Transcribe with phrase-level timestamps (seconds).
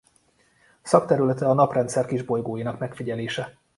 [0.81, 3.57] Szakterülete a Naprendszer kisbolygóinak megfigyelése.